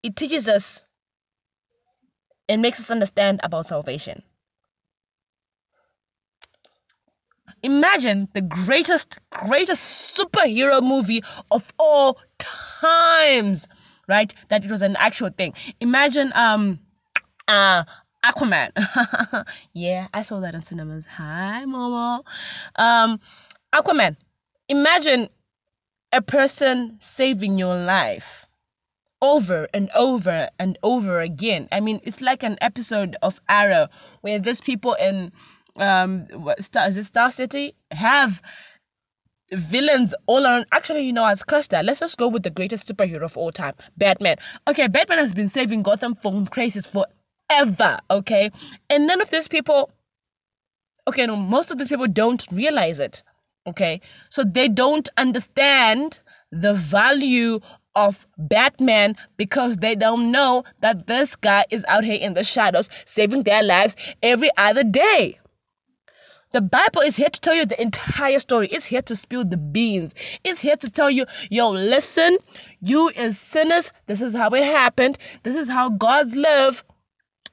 it 0.05 0.15
teaches 0.15 0.49
us 0.49 0.84
and 2.49 2.63
makes 2.63 2.81
us 2.81 2.91
understand 2.91 3.41
about 3.43 3.67
salvation. 3.67 4.23
Imagine 7.63 8.29
the 8.35 8.43
greatest, 8.43 9.19
greatest 9.31 10.17
superhero 10.19 10.83
movie 10.83 11.23
of 11.51 11.73
all 11.79 12.19
times, 12.39 13.67
right? 14.07 14.33
That 14.51 14.65
it 14.65 14.71
was 14.71 14.83
an 14.83 14.97
actual 14.97 15.31
thing. 15.31 15.55
Imagine 15.81 16.33
um 16.35 16.79
uh 17.49 17.85
Aquaman. 18.25 18.71
yeah, 19.75 20.09
I 20.15 20.23
saw 20.23 20.41
that 20.41 20.55
in 20.55 20.63
cinemas. 20.63 21.07
Hi, 21.07 21.65
Momo. 21.67 22.23
Um 22.77 23.21
Aquaman. 23.75 24.17
Imagine 24.69 25.29
a 26.13 26.23
person 26.23 26.97
saving 27.01 27.59
your 27.59 27.77
life 27.77 28.44
over 29.25 29.67
and 29.73 29.89
over 29.95 30.51
and 30.59 30.77
over 30.83 31.21
again. 31.21 31.67
I 31.73 31.81
mean, 31.81 31.99
it's 32.05 32.21
like 32.21 32.43
an 32.43 32.59
episode 32.61 33.17
of 33.23 33.41
Arrow 33.49 33.89
where 34.21 34.39
these 34.39 34.61
people 34.61 34.93
in 34.95 35.33
um 35.77 36.27
Star 36.61 36.87
is 36.87 36.97
it 36.99 37.05
Star 37.05 37.31
City 37.31 37.75
have 37.91 38.43
villains 39.51 40.15
all 40.27 40.45
around. 40.45 40.67
Actually, 40.73 41.07
you 41.07 41.13
know, 41.13 41.25
as 41.27 41.43
crushed 41.43 41.71
that. 41.71 41.87
Let's 41.87 42.01
just 42.01 42.19
go 42.19 42.29
with 42.29 42.43
the 42.43 42.51
greatest 42.51 42.87
superhero 42.87 43.23
of 43.23 43.37
all 43.37 43.51
time, 43.51 43.75
Batman. 43.97 44.37
Okay, 44.69 44.89
Batman 44.89 45.19
has 45.19 45.33
been 45.33 45.49
saving 45.49 45.83
Gotham 45.83 46.15
from 46.15 46.47
crisis 46.47 46.87
forever. 46.87 47.99
Okay, 48.11 48.51
and 48.91 49.07
none 49.07 49.23
of 49.23 49.31
these 49.31 49.49
people. 49.49 49.91
Okay, 51.09 51.25
no, 51.27 51.37
most 51.37 51.71
of 51.71 51.79
these 51.79 51.89
people 51.89 52.09
don't 52.09 52.47
realize 52.53 53.01
it. 53.01 53.23
Okay, 53.67 54.03
so 54.29 54.45
they 54.45 54.69
don't 54.69 55.09
understand 55.17 56.21
the 56.53 56.75
value 56.75 57.61
of 57.97 58.27
Batman 58.39 59.17
because 59.37 59.79
they 59.79 59.95
don't 59.95 60.31
know 60.31 60.65
that 60.81 61.07
this 61.07 61.37
guy 61.37 61.65
is 61.71 61.85
out 61.89 62.05
here 62.05 62.19
in 62.21 62.35
the 62.35 62.45
shadows 62.45 62.91
saving 63.07 63.43
their 63.43 63.63
lives 63.63 63.97
every 64.23 64.51
other 64.57 64.85
day. 64.85 65.39
The 66.53 66.61
Bible 66.61 67.01
is 67.01 67.17
here 67.17 67.29
to 67.29 67.41
tell 67.41 67.55
you 67.55 67.67
the 67.67 67.83
entire 67.83 68.39
story. 68.39 68.69
It's 68.69 68.87
here 68.87 69.03
to 69.03 69.17
spill 69.17 69.45
the 69.45 69.57
beans. 69.57 70.15
It's 70.45 70.61
here 70.61 70.77
to 70.77 70.89
tell 70.89 71.11
you, 71.11 71.27
yo, 71.51 71.71
listen, 71.71 72.39
you 72.81 73.11
as 73.17 73.39
sinners, 73.39 73.91
this 74.07 74.23
is 74.23 74.35
how 74.35 74.51
it 74.51 74.63
happened. 74.63 75.19
This 75.43 75.57
is 75.57 75.69
how 75.69 75.89
God's 75.89 76.37
love 76.37 76.85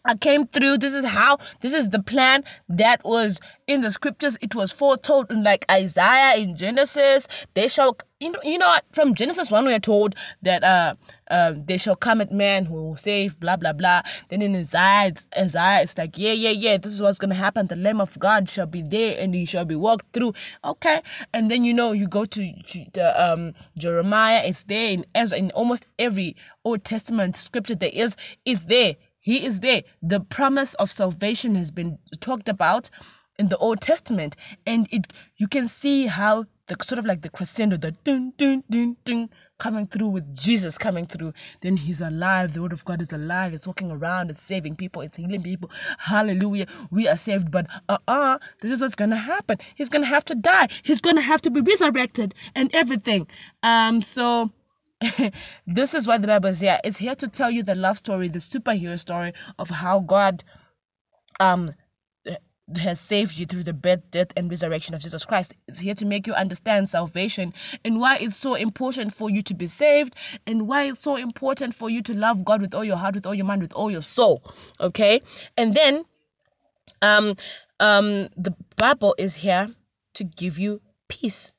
I 0.03 0.15
came 0.15 0.47
through. 0.47 0.79
This 0.79 0.93
is 0.93 1.05
how, 1.05 1.37
this 1.61 1.73
is 1.73 1.89
the 1.89 2.01
plan 2.01 2.43
that 2.69 3.03
was 3.03 3.39
in 3.67 3.81
the 3.81 3.91
scriptures. 3.91 4.35
It 4.41 4.55
was 4.55 4.71
foretold 4.71 5.29
in 5.29 5.43
like 5.43 5.63
Isaiah 5.69 6.37
in 6.37 6.55
Genesis. 6.55 7.27
They 7.53 7.67
shall, 7.67 7.97
you 8.19 8.31
know, 8.31 8.39
you 8.43 8.57
know? 8.57 8.75
From 8.93 9.13
Genesis 9.13 9.51
1, 9.51 9.63
we 9.65 9.73
are 9.73 9.79
told 9.79 10.15
that 10.41 10.63
uh, 10.63 10.95
uh, 11.29 11.53
they 11.55 11.77
shall 11.77 11.95
come 11.95 12.19
at 12.19 12.31
man 12.31 12.65
who 12.65 12.73
will 12.73 12.97
save, 12.97 13.39
blah, 13.39 13.55
blah, 13.57 13.73
blah. 13.73 14.01
Then 14.29 14.41
in 14.41 14.55
Isaiah, 14.55 15.13
Isaiah, 15.37 15.81
it's 15.83 15.95
like, 15.97 16.17
yeah, 16.17 16.33
yeah, 16.33 16.49
yeah, 16.49 16.77
this 16.77 16.93
is 16.93 17.01
what's 17.01 17.19
going 17.19 17.29
to 17.29 17.35
happen. 17.35 17.67
The 17.67 17.75
Lamb 17.75 18.01
of 18.01 18.17
God 18.17 18.49
shall 18.49 18.65
be 18.65 18.81
there 18.81 19.17
and 19.19 19.35
he 19.35 19.45
shall 19.45 19.65
be 19.65 19.75
walked 19.75 20.11
through. 20.13 20.33
Okay. 20.65 21.01
And 21.33 21.51
then, 21.51 21.63
you 21.63 21.75
know, 21.75 21.91
you 21.91 22.07
go 22.07 22.25
to 22.25 22.53
the 22.93 23.23
um, 23.23 23.53
Jeremiah, 23.77 24.41
it's 24.45 24.63
there 24.63 24.89
in 24.89 25.05
Ezra, 25.13 25.37
in 25.37 25.51
almost 25.51 25.85
every 25.99 26.35
Old 26.65 26.83
Testament 26.83 27.35
scripture 27.35 27.75
there 27.75 27.91
is, 27.93 28.15
it's 28.45 28.65
there 28.65 28.95
he 29.21 29.45
is 29.45 29.59
there. 29.61 29.83
The 30.01 30.19
promise 30.19 30.73
of 30.75 30.91
salvation 30.91 31.55
has 31.55 31.71
been 31.71 31.99
talked 32.19 32.49
about 32.49 32.89
in 33.37 33.49
the 33.49 33.57
Old 33.57 33.79
Testament, 33.81 34.35
and 34.65 34.87
it 34.91 35.13
you 35.37 35.47
can 35.47 35.67
see 35.67 36.07
how 36.07 36.45
the 36.67 36.75
sort 36.83 36.99
of 36.99 37.05
like 37.05 37.21
the 37.21 37.29
crescendo, 37.29 37.77
the 37.77 37.91
dun 38.03 38.33
dun 38.37 38.63
dun 38.69 38.97
dun 39.05 39.29
coming 39.59 39.85
through 39.87 40.07
with 40.07 40.35
Jesus 40.35 40.77
coming 40.77 41.05
through. 41.05 41.33
Then 41.61 41.77
he's 41.77 42.01
alive. 42.01 42.53
The 42.53 42.61
word 42.63 42.73
of 42.73 42.83
God 42.85 43.01
is 43.01 43.13
alive. 43.13 43.53
It's 43.53 43.67
walking 43.67 43.91
around. 43.91 44.31
It's 44.31 44.41
saving 44.41 44.75
people. 44.75 45.01
It's 45.01 45.17
healing 45.17 45.43
people. 45.43 45.69
Hallelujah. 45.99 46.67
We 46.89 47.07
are 47.07 47.17
saved. 47.17 47.51
But 47.51 47.67
uh-uh, 47.89 48.39
this 48.61 48.71
is 48.71 48.81
what's 48.81 48.95
gonna 48.95 49.17
happen. 49.17 49.57
He's 49.75 49.89
gonna 49.89 50.05
have 50.07 50.25
to 50.25 50.35
die. 50.35 50.67
He's 50.83 51.01
gonna 51.01 51.21
have 51.21 51.41
to 51.43 51.51
be 51.51 51.61
resurrected 51.61 52.33
and 52.55 52.73
everything. 52.73 53.27
Um, 53.63 54.01
so 54.01 54.51
this 55.67 55.93
is 55.93 56.07
why 56.07 56.17
the 56.17 56.27
Bible 56.27 56.49
is 56.49 56.59
here. 56.59 56.79
It's 56.83 56.97
here 56.97 57.15
to 57.15 57.27
tell 57.27 57.51
you 57.51 57.63
the 57.63 57.75
love 57.75 57.97
story, 57.97 58.27
the 58.27 58.39
superhero 58.39 58.99
story 58.99 59.33
of 59.59 59.69
how 59.69 59.99
God 59.99 60.43
um 61.39 61.73
has 62.77 62.99
saved 62.99 63.37
you 63.37 63.45
through 63.45 63.63
the 63.63 63.73
birth, 63.73 63.99
death, 64.11 64.27
and 64.37 64.49
resurrection 64.49 64.95
of 64.95 65.01
Jesus 65.01 65.25
Christ. 65.25 65.53
It's 65.67 65.79
here 65.79 65.95
to 65.95 66.05
make 66.05 66.27
you 66.27 66.33
understand 66.33 66.89
salvation 66.89 67.53
and 67.83 67.99
why 67.99 68.17
it's 68.17 68.37
so 68.37 68.55
important 68.55 69.13
for 69.13 69.29
you 69.29 69.41
to 69.43 69.53
be 69.53 69.67
saved 69.67 70.15
and 70.47 70.67
why 70.67 70.83
it's 70.83 71.01
so 71.01 71.15
important 71.15 71.75
for 71.75 71.89
you 71.89 72.01
to 72.03 72.13
love 72.13 72.45
God 72.45 72.61
with 72.61 72.73
all 72.73 72.83
your 72.83 72.95
heart, 72.95 73.15
with 73.15 73.25
all 73.25 73.33
your 73.33 73.45
mind, 73.45 73.61
with 73.61 73.73
all 73.73 73.91
your 73.91 74.01
soul. 74.01 74.43
Okay? 74.79 75.21
And 75.57 75.73
then 75.73 76.05
um 77.01 77.35
um 77.79 78.29
the 78.37 78.55
Bible 78.77 79.15
is 79.17 79.35
here 79.35 79.73
to 80.13 80.23
give 80.23 80.59
you 80.59 80.81
peace. 81.07 81.53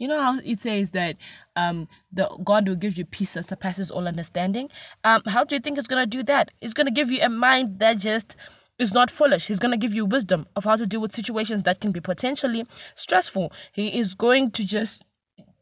You 0.00 0.08
know 0.08 0.20
how 0.20 0.40
it 0.44 0.60
says 0.60 0.92
that 0.92 1.18
um, 1.56 1.86
the 2.12 2.26
God 2.42 2.66
will 2.66 2.76
give 2.76 2.98
you 2.98 3.04
peace 3.04 3.34
that 3.34 3.44
surpasses 3.44 3.90
all 3.92 4.08
understanding. 4.08 4.70
Um, 5.04 5.22
how 5.26 5.44
do 5.44 5.54
you 5.54 5.60
think 5.60 5.78
it's 5.78 5.88
gonna 5.88 6.06
do 6.06 6.24
that? 6.24 6.50
It's 6.62 6.74
gonna 6.74 6.90
give 6.90 7.12
you 7.12 7.20
a 7.22 7.28
mind 7.28 7.80
that 7.80 7.98
just 7.98 8.34
is 8.78 8.94
not 8.94 9.10
foolish. 9.10 9.46
He's 9.46 9.60
gonna 9.60 9.76
give 9.76 9.94
you 9.94 10.06
wisdom 10.06 10.46
of 10.56 10.64
how 10.64 10.76
to 10.76 10.86
deal 10.86 11.02
with 11.02 11.12
situations 11.14 11.64
that 11.64 11.80
can 11.82 11.92
be 11.92 12.00
potentially 12.00 12.66
stressful. 12.96 13.52
He 13.72 13.98
is 13.98 14.14
going 14.14 14.52
to 14.52 14.64
just 14.66 15.04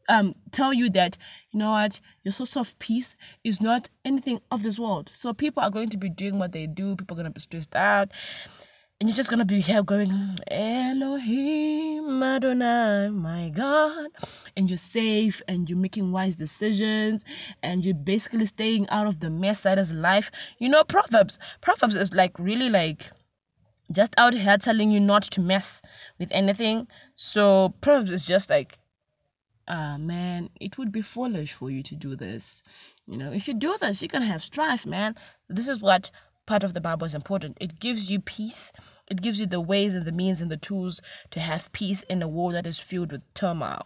um, 0.07 0.35
tell 0.53 0.73
you 0.73 0.89
that 0.91 1.17
you 1.51 1.59
know 1.59 1.71
what 1.71 1.99
your 2.23 2.31
source 2.31 2.57
of 2.57 2.79
peace 2.79 3.17
is 3.43 3.61
not 3.61 3.89
anything 4.05 4.41
of 4.51 4.63
this 4.63 4.79
world. 4.79 5.11
So 5.13 5.33
people 5.33 5.63
are 5.63 5.69
going 5.71 5.89
to 5.89 5.97
be 5.97 6.09
doing 6.09 6.39
what 6.39 6.53
they 6.53 6.65
do. 6.65 6.95
People 6.95 7.15
are 7.15 7.23
gonna 7.23 7.31
be 7.31 7.41
stressed 7.41 7.75
out 7.75 8.11
and 8.99 9.07
you're 9.07 9.15
just 9.15 9.29
gonna 9.29 9.45
be 9.45 9.61
here 9.61 9.81
going 9.81 10.11
Elohim 10.51 12.21
Adonai, 12.21 13.09
my 13.09 13.49
God, 13.49 14.09
and 14.57 14.69
you're 14.69 14.75
safe 14.75 15.41
and 15.47 15.69
you're 15.69 15.79
making 15.79 16.11
wise 16.11 16.35
decisions 16.35 17.23
and 17.63 17.85
you're 17.85 17.93
basically 17.93 18.45
staying 18.45 18.89
out 18.89 19.07
of 19.07 19.21
the 19.21 19.29
mess 19.29 19.61
that 19.61 19.79
is 19.79 19.93
life. 19.93 20.31
You 20.57 20.67
know, 20.67 20.83
Proverbs. 20.83 21.39
Proverbs 21.61 21.95
is 21.95 22.13
like 22.13 22.37
really 22.37 22.69
like 22.69 23.09
just 23.89 24.13
out 24.17 24.33
here 24.33 24.57
telling 24.57 24.91
you 24.91 24.99
not 24.99 25.23
to 25.23 25.39
mess 25.39 25.81
with 26.17 26.29
anything. 26.33 26.85
So 27.15 27.73
Proverbs 27.79 28.11
is 28.11 28.25
just 28.25 28.49
like, 28.49 28.79
ah 29.69 29.97
man, 29.97 30.49
it 30.59 30.77
would 30.77 30.91
be 30.91 31.01
foolish 31.01 31.53
for 31.53 31.69
you 31.69 31.83
to 31.83 31.95
do 31.95 32.17
this. 32.17 32.63
You 33.07 33.17
know, 33.17 33.31
if 33.31 33.47
you 33.47 33.53
do 33.53 33.77
this, 33.79 34.01
you're 34.01 34.09
gonna 34.09 34.25
have 34.25 34.43
strife, 34.43 34.85
man. 34.85 35.15
So 35.41 35.53
this 35.53 35.69
is 35.69 35.79
what 35.79 36.11
part 36.49 36.63
of 36.63 36.73
the 36.73 36.81
Bible 36.81 37.05
is 37.05 37.13
important. 37.13 37.55
It 37.61 37.79
gives 37.79 38.09
you 38.09 38.19
peace. 38.19 38.73
It 39.07 39.21
gives 39.21 39.39
you 39.39 39.45
the 39.45 39.61
ways 39.61 39.93
and 39.93 40.03
the 40.03 40.11
means 40.11 40.41
and 40.41 40.49
the 40.49 40.57
tools 40.57 40.99
to 41.29 41.39
have 41.39 41.71
peace 41.73 42.01
in 42.09 42.23
a 42.23 42.27
world 42.27 42.55
that 42.55 42.65
is 42.65 42.79
filled 42.79 43.11
with 43.11 43.21
turmoil. 43.35 43.85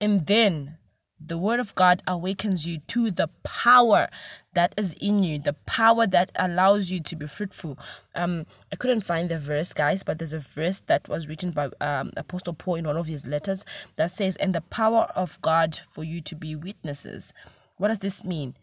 And 0.00 0.26
then 0.26 0.76
the 1.24 1.38
word 1.38 1.60
of 1.60 1.72
God 1.76 2.02
awakens 2.08 2.66
you 2.66 2.78
to 2.88 3.12
the 3.12 3.28
power 3.44 4.08
that 4.54 4.74
is 4.76 4.94
in 4.94 5.22
you, 5.22 5.38
the 5.38 5.52
power 5.52 6.04
that 6.08 6.32
allows 6.34 6.90
you 6.90 6.98
to 6.98 7.14
be 7.14 7.28
fruitful. 7.28 7.78
Um, 8.16 8.44
I 8.72 8.76
couldn't 8.76 9.02
find 9.02 9.28
the 9.28 9.38
verse, 9.38 9.72
guys, 9.72 10.02
but 10.02 10.18
there's 10.18 10.32
a 10.32 10.40
verse 10.40 10.80
that 10.86 11.08
was 11.08 11.28
written 11.28 11.52
by 11.52 11.70
um, 11.80 12.10
Apostle 12.16 12.54
Paul 12.54 12.74
in 12.74 12.86
one 12.86 12.96
of 12.96 13.06
his 13.06 13.24
letters 13.24 13.64
that 13.94 14.10
says, 14.10 14.34
"And 14.36 14.52
the 14.52 14.62
power 14.62 15.02
of 15.14 15.40
God 15.42 15.76
for 15.76 16.02
you 16.02 16.20
to 16.22 16.34
be 16.34 16.56
witnesses." 16.56 17.32
What 17.76 17.88
does 17.88 18.00
this 18.00 18.24
mean? 18.24 18.56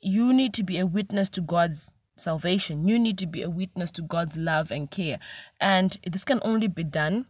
You 0.00 0.32
need 0.32 0.52
to 0.54 0.64
be 0.64 0.80
a 0.80 0.86
witness 0.86 1.30
to 1.30 1.40
God's 1.40 1.92
salvation. 2.22 2.88
You 2.88 2.98
need 2.98 3.18
to 3.18 3.26
be 3.26 3.42
a 3.42 3.50
witness 3.50 3.90
to 3.92 4.02
God's 4.02 4.36
love 4.36 4.70
and 4.70 4.90
care. 4.90 5.18
And 5.60 5.96
this 6.06 6.24
can 6.24 6.40
only 6.42 6.68
be 6.68 6.84
done 6.84 7.26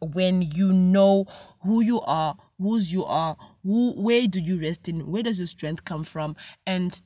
when 0.00 0.42
you 0.42 0.72
know 0.72 1.26
who 1.60 1.80
you 1.80 2.00
are, 2.00 2.36
whose 2.58 2.92
you 2.92 3.04
are, 3.04 3.36
who 3.62 3.92
where 3.92 4.26
do 4.26 4.40
you 4.40 4.60
rest 4.60 4.88
in, 4.88 5.10
where 5.10 5.22
does 5.22 5.38
your 5.38 5.46
strength 5.46 5.84
come 5.84 6.04
from, 6.04 6.36
and 6.66 7.00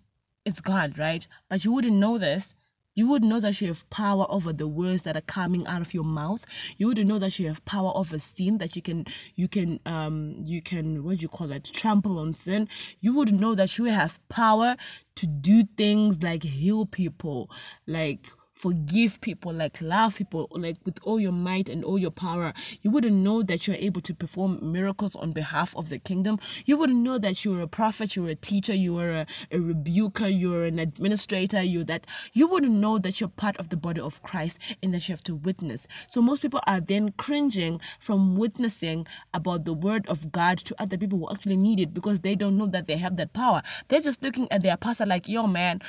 it's 0.44 0.60
God, 0.60 0.98
right? 0.98 1.26
But 1.48 1.64
you 1.64 1.72
wouldn't 1.72 1.96
know 1.96 2.18
this 2.18 2.54
you 2.98 3.06
would 3.06 3.22
know 3.22 3.38
that 3.38 3.60
you 3.60 3.68
have 3.68 3.88
power 3.90 4.26
over 4.28 4.52
the 4.52 4.66
words 4.66 5.02
that 5.02 5.16
are 5.16 5.20
coming 5.20 5.64
out 5.68 5.80
of 5.80 5.94
your 5.94 6.02
mouth. 6.02 6.44
You 6.78 6.88
would 6.88 7.06
know 7.06 7.20
that 7.20 7.38
you 7.38 7.46
have 7.46 7.64
power 7.64 7.92
over 7.94 8.18
sin, 8.18 8.58
that 8.58 8.74
you 8.74 8.82
can 8.82 9.06
you 9.36 9.46
can 9.46 9.78
um 9.86 10.34
you 10.42 10.60
can 10.60 11.04
what 11.04 11.18
do 11.18 11.22
you 11.22 11.28
call 11.28 11.52
it, 11.52 11.70
trample 11.72 12.18
on 12.18 12.34
sin. 12.34 12.68
You 13.00 13.14
would 13.14 13.32
know 13.32 13.54
that 13.54 13.78
you 13.78 13.84
have 13.84 14.18
power 14.28 14.76
to 15.14 15.26
do 15.28 15.62
things 15.76 16.20
like 16.24 16.42
heal 16.42 16.86
people, 16.86 17.52
like 17.86 18.26
forgive 18.58 19.20
people, 19.20 19.52
like 19.52 19.80
love 19.80 20.16
people, 20.16 20.48
like 20.50 20.76
with 20.84 20.98
all 21.04 21.20
your 21.20 21.32
might 21.32 21.68
and 21.68 21.84
all 21.84 21.96
your 21.96 22.10
power. 22.10 22.52
You 22.82 22.90
wouldn't 22.90 23.14
know 23.14 23.42
that 23.44 23.66
you're 23.66 23.76
able 23.76 24.00
to 24.00 24.12
perform 24.12 24.72
miracles 24.72 25.14
on 25.14 25.30
behalf 25.30 25.76
of 25.76 25.88
the 25.88 25.98
kingdom. 26.00 26.40
You 26.64 26.76
wouldn't 26.76 26.98
know 26.98 27.18
that 27.18 27.44
you're 27.44 27.60
a 27.60 27.68
prophet, 27.68 28.16
you're 28.16 28.30
a 28.30 28.34
teacher, 28.34 28.74
you 28.74 28.98
are 28.98 29.10
a, 29.10 29.26
a 29.52 29.60
rebuker, 29.60 30.26
you're 30.26 30.64
an 30.64 30.80
administrator, 30.80 31.62
you 31.62 31.84
that 31.84 32.06
you 32.32 32.48
wouldn't 32.48 32.74
know 32.74 32.98
that 32.98 33.20
you're 33.20 33.28
part 33.28 33.56
of 33.58 33.68
the 33.68 33.76
body 33.76 34.00
of 34.00 34.22
Christ 34.24 34.58
and 34.82 34.92
that 34.92 35.08
you 35.08 35.12
have 35.12 35.22
to 35.24 35.36
witness. 35.36 35.86
So 36.08 36.20
most 36.20 36.42
people 36.42 36.60
are 36.66 36.80
then 36.80 37.12
cringing 37.12 37.80
from 38.00 38.36
witnessing 38.36 39.06
about 39.34 39.66
the 39.66 39.72
word 39.72 40.04
of 40.08 40.32
God 40.32 40.58
to 40.58 40.74
other 40.82 40.98
people 40.98 41.18
who 41.20 41.30
actually 41.30 41.56
need 41.56 41.78
it 41.78 41.94
because 41.94 42.20
they 42.20 42.34
don't 42.34 42.58
know 42.58 42.66
that 42.66 42.88
they 42.88 42.96
have 42.96 43.16
that 43.18 43.32
power. 43.32 43.62
They're 43.86 44.00
just 44.00 44.20
looking 44.22 44.50
at 44.50 44.62
their 44.64 44.76
pastor 44.76 45.06
like, 45.06 45.28
yo 45.28 45.46
man, 45.46 45.80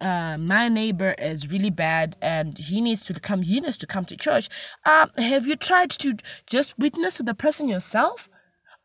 uh, 0.00 0.36
my 0.38 0.68
neighbor 0.68 1.14
is 1.18 1.50
really 1.50 1.70
bad 1.70 2.16
and 2.20 2.58
he 2.58 2.80
needs 2.80 3.04
to 3.04 3.14
come 3.14 3.42
he 3.42 3.60
needs 3.60 3.76
to 3.78 3.86
come 3.86 4.04
to 4.04 4.16
church. 4.16 4.48
Uh, 4.84 5.06
have 5.16 5.46
you 5.46 5.56
tried 5.56 5.90
to 5.90 6.14
just 6.46 6.78
witness 6.78 7.16
to 7.16 7.22
the 7.22 7.34
person 7.34 7.68
yourself? 7.68 8.28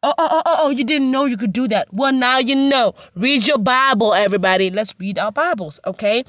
Oh, 0.03 0.13
oh 0.17 0.27
oh 0.31 0.41
oh 0.45 0.55
oh 0.59 0.69
you 0.69 0.83
didn't 0.83 1.11
know 1.11 1.25
you 1.25 1.37
could 1.37 1.53
do 1.53 1.67
that. 1.67 1.93
Well 1.93 2.13
now 2.13 2.37
you 2.39 2.55
know. 2.55 2.95
Read 3.15 3.45
your 3.45 3.57
bible 3.59 4.13
everybody. 4.13 4.69
Let's 4.69 4.95
read 4.99 5.19
our 5.19 5.31
bibles 5.31 5.79
okay? 5.85 6.23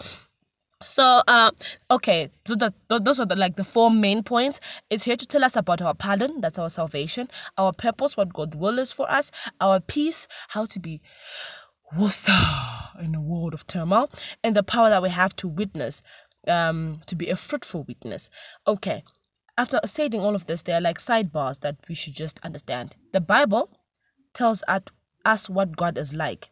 So, 0.82 1.22
uh, 1.28 1.52
okay, 1.90 2.30
so 2.44 2.56
the, 2.56 2.74
those 2.88 3.20
are 3.20 3.26
the, 3.26 3.36
like 3.36 3.54
the 3.54 3.64
four 3.64 3.90
main 3.90 4.22
points. 4.24 4.60
It's 4.90 5.04
here 5.04 5.16
to 5.16 5.26
tell 5.26 5.44
us 5.44 5.54
about 5.54 5.80
our 5.80 5.94
pardon, 5.94 6.40
that's 6.40 6.58
our 6.58 6.70
salvation, 6.70 7.28
our 7.56 7.72
purpose, 7.72 8.16
what 8.16 8.32
God 8.32 8.56
will 8.56 8.78
is 8.80 8.90
for 8.90 9.08
us, 9.10 9.30
our 9.60 9.78
peace, 9.80 10.26
how 10.48 10.64
to 10.66 10.80
be 10.80 11.00
woosah 11.96 13.00
in 13.02 13.14
a 13.14 13.20
world 13.20 13.54
of 13.54 13.66
turmoil, 13.66 14.10
and 14.42 14.56
the 14.56 14.62
power 14.62 14.90
that 14.90 15.02
we 15.02 15.08
have 15.08 15.34
to 15.36 15.48
witness, 15.48 16.02
um, 16.46 17.00
to 17.06 17.14
be 17.14 17.30
a 17.30 17.36
fruitful 17.36 17.84
witness. 17.84 18.30
Okay, 18.66 19.02
after 19.58 19.80
stating 19.84 20.20
all 20.20 20.34
of 20.34 20.46
this, 20.46 20.62
there 20.62 20.76
are 20.76 20.80
like 20.80 20.98
sidebars 20.98 21.60
that 21.60 21.76
we 21.88 21.94
should 21.94 22.14
just 22.14 22.40
understand. 22.42 22.96
The 23.12 23.20
Bible 23.20 23.70
tells 24.34 24.62
us 25.24 25.48
what 25.48 25.76
God 25.76 25.98
is 25.98 26.14
like. 26.14 26.50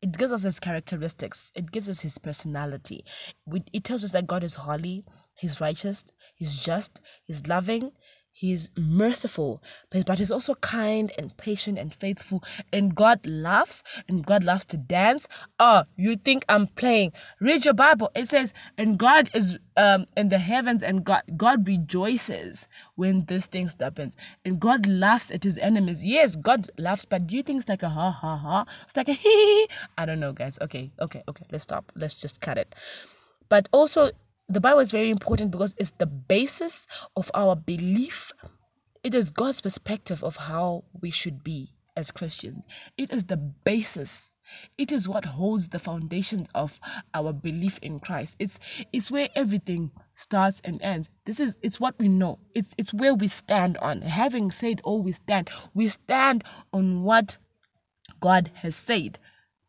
It 0.00 0.18
gives 0.18 0.32
us 0.32 0.42
his 0.42 0.58
characteristics. 0.58 1.52
It 1.54 1.70
gives 1.70 1.88
us 1.88 2.00
his 2.00 2.18
personality. 2.18 3.04
It 3.72 3.84
tells 3.84 4.04
us 4.04 4.10
that 4.10 4.26
God 4.26 4.42
is 4.42 4.54
holy, 4.54 5.04
he's 5.36 5.60
righteous, 5.60 6.04
he's 6.34 6.56
just, 6.58 7.00
he's 7.24 7.46
loving, 7.46 7.92
He's 8.34 8.70
merciful, 8.76 9.62
but, 9.90 10.06
but 10.06 10.18
he's 10.18 10.30
also 10.30 10.54
kind 10.56 11.12
and 11.18 11.36
patient 11.36 11.78
and 11.78 11.94
faithful. 11.94 12.42
And 12.72 12.94
God 12.94 13.20
laughs, 13.26 13.84
and 14.08 14.24
God 14.24 14.42
loves 14.42 14.64
to 14.66 14.78
dance. 14.78 15.28
Oh, 15.60 15.84
you 15.96 16.16
think 16.16 16.46
I'm 16.48 16.66
playing? 16.66 17.12
Read 17.40 17.66
your 17.66 17.74
Bible. 17.74 18.10
It 18.14 18.30
says, 18.30 18.54
and 18.78 18.98
God 18.98 19.30
is 19.34 19.58
um 19.76 20.06
in 20.16 20.30
the 20.30 20.38
heavens, 20.38 20.82
and 20.82 21.04
God 21.04 21.22
God 21.36 21.68
rejoices 21.68 22.68
when 22.96 23.26
this 23.26 23.46
thing 23.46 23.70
happens. 23.78 24.16
And 24.46 24.58
God 24.58 24.86
laughs 24.86 25.30
at 25.30 25.44
his 25.44 25.58
enemies. 25.58 26.04
Yes, 26.04 26.34
God 26.34 26.70
laughs, 26.78 27.04
but 27.04 27.26
do 27.26 27.36
you 27.36 27.42
think 27.42 27.60
it's 27.60 27.68
like 27.68 27.82
a 27.82 27.90
ha 27.90 28.10
ha 28.10 28.36
ha? 28.36 28.64
It's 28.86 28.96
like 28.96 29.08
a 29.08 29.12
hee. 29.24 29.68
I 29.98 30.06
don't 30.06 30.20
know, 30.20 30.32
guys. 30.32 30.58
Okay, 30.62 30.90
okay, 31.00 31.22
okay. 31.28 31.44
Let's 31.52 31.64
stop. 31.64 31.92
Let's 31.94 32.14
just 32.14 32.40
cut 32.40 32.56
it. 32.56 32.74
But 33.50 33.68
also 33.72 34.10
the 34.52 34.60
Bible 34.60 34.80
is 34.80 34.90
very 34.90 35.10
important 35.10 35.50
because 35.50 35.74
it's 35.78 35.92
the 35.92 36.06
basis 36.06 36.86
of 37.16 37.30
our 37.34 37.56
belief. 37.56 38.32
It 39.02 39.14
is 39.14 39.30
God's 39.30 39.62
perspective 39.62 40.22
of 40.22 40.36
how 40.36 40.84
we 41.00 41.10
should 41.10 41.42
be 41.42 41.72
as 41.96 42.10
Christians. 42.10 42.64
It 42.98 43.10
is 43.10 43.24
the 43.24 43.38
basis. 43.38 44.30
It 44.76 44.92
is 44.92 45.08
what 45.08 45.24
holds 45.24 45.68
the 45.68 45.78
foundation 45.78 46.46
of 46.54 46.78
our 47.14 47.32
belief 47.32 47.78
in 47.78 47.98
Christ. 47.98 48.36
It's 48.38 48.58
it's 48.92 49.10
where 49.10 49.30
everything 49.34 49.90
starts 50.16 50.60
and 50.64 50.82
ends. 50.82 51.08
This 51.24 51.40
is 51.40 51.56
it's 51.62 51.80
what 51.80 51.98
we 51.98 52.08
know. 52.08 52.38
It's 52.54 52.74
it's 52.76 52.92
where 52.92 53.14
we 53.14 53.28
stand 53.28 53.78
on. 53.78 54.02
Having 54.02 54.50
said 54.50 54.82
all 54.84 55.02
we 55.02 55.12
stand, 55.12 55.48
we 55.72 55.88
stand 55.88 56.44
on 56.74 57.02
what 57.02 57.38
God 58.20 58.50
has 58.54 58.76
said 58.76 59.18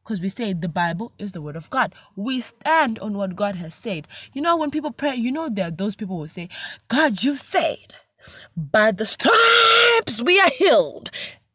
because 0.04 0.20
we 0.20 0.28
say 0.28 0.52
the 0.52 0.68
Bible 0.68 1.14
is 1.18 1.32
the 1.32 1.42
word 1.42 1.56
of 1.56 1.70
God. 1.70 1.96
We 2.16 2.42
stand 2.42 3.00
on 3.00 3.14
what 3.18 3.36
God 3.36 3.56
has 3.56 3.74
said. 3.74 4.08
You 4.34 4.42
know, 4.42 4.58
when 4.58 4.70
people 4.70 4.92
pray, 4.92 5.16
you 5.16 5.32
know, 5.32 5.46
are 5.46 5.72
those 5.72 5.96
people 5.96 6.20
who 6.20 6.28
say, 6.28 6.50
God, 6.90 7.24
you 7.24 7.38
said, 7.38 7.94
by 8.58 8.92
the 8.92 9.06
stripes 9.06 10.22
we 10.22 10.40
are 10.40 10.50
healed. 10.50 11.10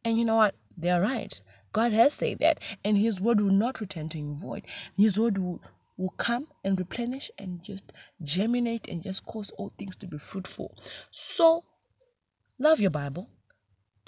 And 0.04 0.18
you 0.18 0.24
know 0.24 0.36
what? 0.36 0.54
They're 0.76 1.00
right. 1.00 1.38
God 1.72 1.92
has 1.92 2.14
said 2.14 2.38
that. 2.38 2.60
And 2.84 2.96
his 2.96 3.20
word 3.20 3.40
will 3.40 3.52
not 3.52 3.80
return 3.80 4.08
to 4.10 4.18
him 4.18 4.34
void. 4.34 4.64
His 4.96 5.18
word 5.18 5.36
will, 5.36 5.60
will 5.98 6.14
come 6.16 6.48
and 6.64 6.78
replenish 6.78 7.30
and 7.38 7.62
just 7.62 7.92
germinate 8.22 8.88
and 8.88 9.02
just 9.02 9.26
cause 9.26 9.50
all 9.58 9.72
things 9.78 9.96
to 9.96 10.06
be 10.06 10.18
fruitful. 10.18 10.74
So, 11.10 11.64
love 12.58 12.80
your 12.80 12.90
Bible 12.90 13.28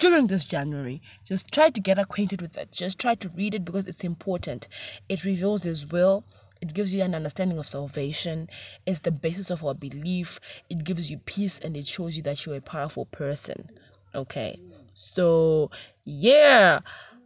during 0.01 0.25
this 0.25 0.45
January, 0.45 0.99
just 1.25 1.53
try 1.53 1.69
to 1.69 1.79
get 1.79 1.99
acquainted 1.99 2.41
with 2.41 2.57
it. 2.57 2.71
Just 2.71 2.97
try 2.97 3.13
to 3.13 3.29
read 3.29 3.53
it 3.53 3.63
because 3.63 3.85
it's 3.85 4.03
important. 4.03 4.67
It 5.07 5.23
reveals 5.23 5.61
His 5.61 5.85
will. 5.85 6.23
It 6.59 6.73
gives 6.73 6.91
you 6.91 7.03
an 7.03 7.13
understanding 7.13 7.59
of 7.59 7.67
salvation. 7.67 8.49
It's 8.87 9.01
the 9.01 9.11
basis 9.11 9.51
of 9.51 9.63
our 9.63 9.75
belief. 9.75 10.39
It 10.71 10.83
gives 10.83 11.11
you 11.11 11.19
peace 11.19 11.59
and 11.59 11.77
it 11.77 11.85
shows 11.85 12.17
you 12.17 12.23
that 12.23 12.43
you're 12.43 12.55
a 12.55 12.61
powerful 12.61 13.05
person. 13.05 13.69
Okay. 14.15 14.59
So, 14.95 15.69
yeah. 16.03 16.79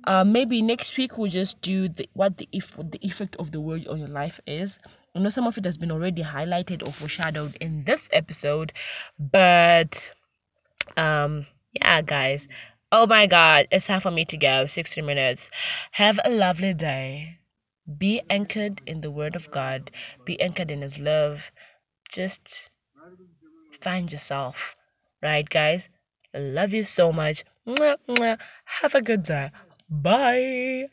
Uh, 0.04 0.26
maybe 0.26 0.62
next 0.62 0.98
week 0.98 1.18
we'll 1.18 1.32
just 1.32 1.62
do 1.62 1.88
the, 1.88 2.10
what 2.14 2.38
the 2.38 2.48
if 2.52 2.78
what 2.78 2.92
the 2.92 3.00
effect 3.02 3.38
of 3.38 3.52
the 3.52 3.62
word 3.62 3.88
on 3.88 4.00
your 4.00 4.10
life 4.10 4.40
is. 4.46 4.80
I 5.16 5.20
know 5.20 5.30
some 5.30 5.48
of 5.48 5.58
it 5.58 5.64
has 5.64 5.78
been 5.78 5.92
already 5.92 6.24
highlighted 6.24 6.86
or 6.86 6.92
foreshadowed 6.92 7.56
in 7.62 7.86
this 7.86 8.10
episode, 8.12 8.74
but 9.18 10.12
um 10.98 11.48
yeah 11.76 12.02
guys. 12.02 12.48
Oh 12.92 13.06
my 13.08 13.28
god 13.28 13.68
it's 13.72 13.88
time 13.88 14.02
for 14.02 14.12
me 14.12 14.26
to 14.26 14.38
go. 14.38 14.66
60 14.66 15.02
minutes. 15.02 15.50
Have 15.92 16.20
a 16.24 16.30
lovely 16.30 16.74
day. 16.74 17.40
Be 17.98 18.22
anchored 18.30 18.82
in 18.86 19.02
the 19.02 19.12
word 19.12 19.36
of 19.36 19.52
god. 19.52 19.92
Be 20.26 20.40
anchored 20.42 20.72
in 20.72 20.82
his 20.82 20.98
love. 20.98 21.52
Just 22.10 22.72
find 23.82 24.12
yourself. 24.12 24.76
Right 25.22 25.48
guys? 25.50 25.90
I 26.34 26.40
love 26.40 26.74
you 26.74 26.84
so 26.84 27.12
much. 27.12 27.44
Have 28.66 28.96
a 28.96 29.02
good 29.02 29.24
day. 29.24 29.52
Bye 29.90 30.90